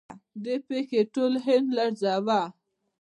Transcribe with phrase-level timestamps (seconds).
[0.43, 2.41] دې پیښې ټول هند لړزاوه.